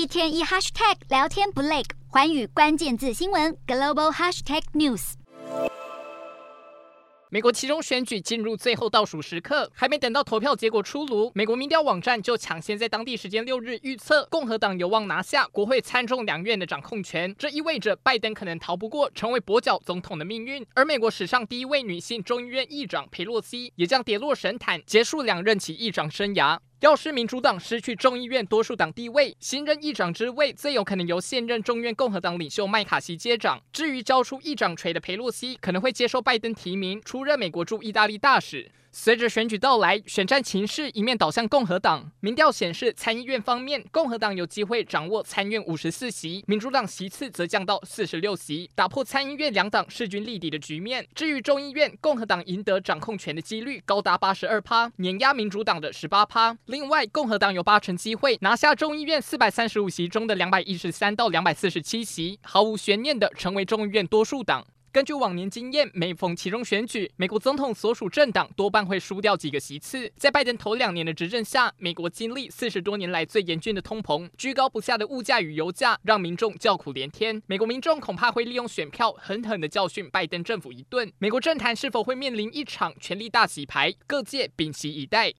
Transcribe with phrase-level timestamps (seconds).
[0.00, 5.12] 一天一 hashtag 聊天不累，寰宇关键字新闻 global hashtag news。
[7.28, 17.34] 美国期中选举进入最后倒数时刻，还没等到投票结果出炉，美国民调网站就抢先在当地时间六日预测，共和党有望拿下国会参众两院的掌控权。
[17.38, 26.58] 这意味着拜登可能逃不过成为跛脚总统的命运，而美国史上第一位女性众议院议长佩洛西也将跌落神坛，结束两任期议长生涯。
[26.80, 33.60] 要是民主党失去众议院多数党地位，新任议长之位最有可能由现任众院共和党领袖麦卡锡接掌。
[33.70, 38.70] 至于交出议长锤的佩洛西，可能会接受拜登提名，出任美国驻意大利大使。
[38.92, 42.10] 随着选举到来，选战情势一面倒向共和党。
[42.18, 51.06] 民调显示，参议院方面，共和党有机会掌握参院五十四席，民主党席次则降到四十六席，打破参议院两党势均力敌的局面。
[51.14, 56.58] 至于众议院，共和党赢得掌控权的几率高达八十二趴，碾压民主党的十八趴。
[56.66, 64.66] 另外，共和党有八成机会拿下众议院四百三十五席中的两百一十三到两百四十七席，毫无悬念的成为众议院多数党。
[64.92, 70.12] 根据往年经验，每逢期中选举，美国总统所属政党多半会输掉几个席次。
[70.16, 77.40] 在拜登头两年的执政下，美国经历四十多年来最严峻的通膨，居高不下的物价与油价让民众叫苦连天。
[77.46, 81.12] 美国民众恐怕会利用选票狠狠地教训拜登政府一顿。
[81.18, 83.94] 美国政坛是否会面临一场权力大洗牌？
[84.08, 85.28] 各界屏息以待。